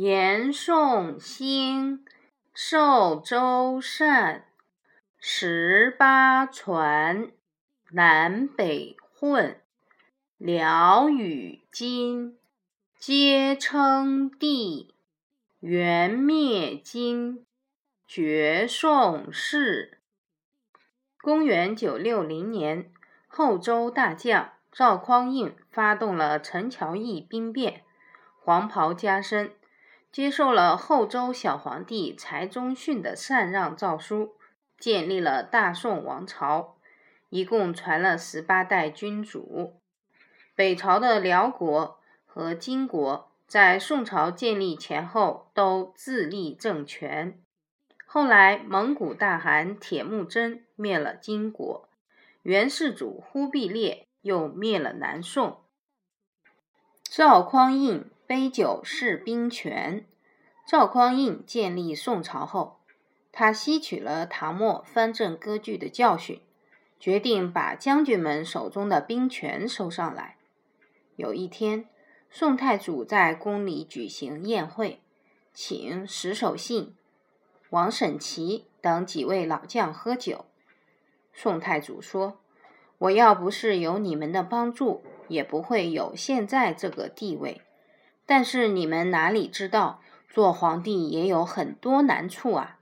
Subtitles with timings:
[0.00, 2.04] 延宋兴，
[2.54, 4.44] 寿州善，
[5.18, 7.32] 十八传，
[7.90, 9.60] 南北混，
[10.36, 12.38] 辽与金，
[12.96, 14.94] 皆称帝。
[15.58, 17.44] 元灭金，
[18.06, 19.98] 绝宋氏。
[21.20, 22.92] 公元九六零年，
[23.26, 27.82] 后周大将赵匡胤发动了陈桥驿兵变，
[28.44, 29.57] 黄袍加身。
[30.18, 34.34] 接受了后周小皇帝柴宗训的禅让诏书，
[34.76, 36.74] 建立了大宋王朝，
[37.28, 39.80] 一共传了十八代君主。
[40.56, 47.40] 北朝的辽国和金国在宋朝建立前后都自立政权。
[48.04, 51.88] 后来蒙古大汗铁木真灭了金国，
[52.42, 55.60] 元世祖忽必烈又灭了南宋。
[57.04, 58.10] 赵匡胤。
[58.28, 60.04] 杯酒释兵权。
[60.66, 62.78] 赵匡胤建立宋朝后，
[63.32, 66.42] 他吸取了唐末藩镇割据的教训，
[67.00, 70.36] 决定把将军们手中的兵权收上来。
[71.16, 71.86] 有一天，
[72.28, 75.00] 宋太祖在宫里举行宴会，
[75.54, 76.94] 请石守信、
[77.70, 80.44] 王审琦等几位老将喝酒。
[81.32, 82.42] 宋太祖说
[82.98, 87.62] ：“我要不是有你们的帮助，也不会有现在这个地位。”
[88.28, 92.76] 但是你们哪里知道，做皇帝也有很多难处啊，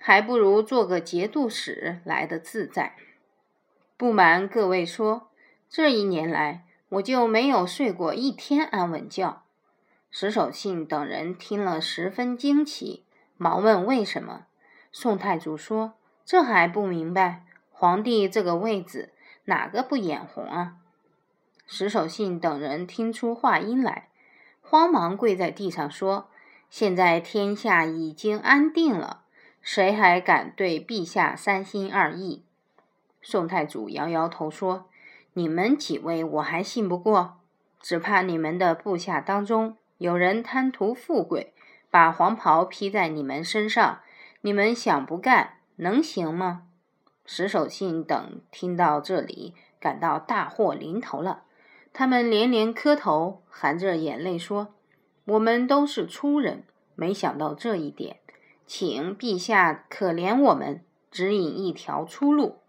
[0.00, 2.96] 还不如做个节度使来的自在。
[3.96, 5.28] 不瞒各位说，
[5.70, 9.42] 这一年来我就没有睡过一天安稳觉。
[10.10, 13.04] 石守信等人听了十分惊奇，
[13.36, 14.46] 忙问为什么。
[14.90, 15.94] 宋太祖说
[16.26, 17.44] ：“这还不明白？
[17.70, 19.12] 皇帝这个位子，
[19.44, 20.78] 哪个不眼红啊？”
[21.68, 24.08] 石守信等人听出话音来。
[24.72, 26.30] 慌忙跪在地上说
[26.70, 29.20] ：“现在天下已经安定了，
[29.60, 32.42] 谁还敢对陛下三心二意？”
[33.20, 34.86] 宋太祖摇摇头说
[35.34, 37.36] ：“你们几位我还信不过，
[37.82, 41.52] 只怕你们的部下当中有人贪图富贵，
[41.90, 44.00] 把黄袍披在你们身上，
[44.40, 46.62] 你们想不干能行吗？”
[47.26, 51.42] 石守信等听到这里，感到大祸临头了。
[51.92, 54.74] 他们连连磕头，含着眼泪说
[55.26, 56.64] ：“我们都是粗人，
[56.94, 58.20] 没想到这一点，
[58.66, 62.60] 请陛下可怜我们，指引一条出路。”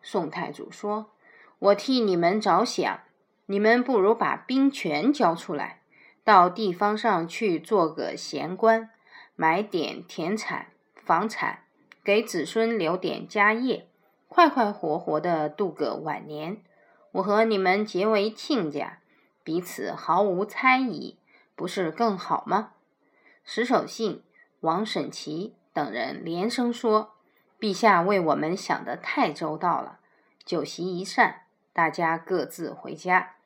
[0.00, 1.10] 宋太祖说
[1.58, 3.00] ：“我替你们着想，
[3.46, 5.82] 你们不如把兵权交出来，
[6.22, 8.90] 到地方上去做个闲官，
[9.34, 11.64] 买点田产、房产，
[12.04, 13.88] 给子孙留点家业，
[14.28, 16.58] 快快活活的度个晚年。”
[17.12, 18.98] 我和你们结为亲家，
[19.44, 21.18] 彼此毫无猜疑，
[21.54, 22.72] 不是更好吗？
[23.44, 24.22] 石守信、
[24.60, 27.12] 王审琦等人连声说
[27.60, 29.98] ：“陛下为我们想得太周到了。”
[30.44, 33.36] 酒席一散，大家各自回家。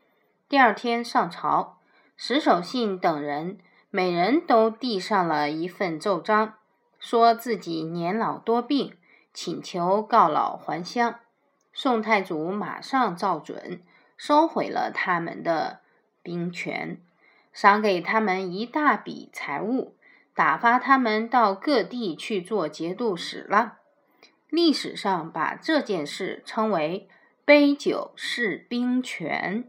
[0.48, 1.78] 第二天上朝，
[2.16, 3.58] 石守信等人
[3.90, 6.54] 每人都递上了一份奏章，
[6.98, 8.96] 说自己年老多病，
[9.34, 11.16] 请求告老还乡。
[11.78, 13.82] 宋太祖马上照准，
[14.16, 15.80] 收回了他们的
[16.22, 16.98] 兵权，
[17.52, 19.94] 赏给他们一大笔财物，
[20.34, 23.80] 打发他们到各地去做节度使了。
[24.48, 27.10] 历史上把这件事称为
[27.44, 29.68] “杯酒释兵权”。